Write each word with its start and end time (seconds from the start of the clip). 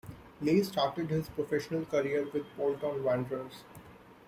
Lee 0.41 0.63
started 0.63 1.11
his 1.11 1.29
professional 1.29 1.85
career 1.85 2.27
with 2.33 2.57
Bolton 2.57 3.03
Wanderers. 3.03 3.63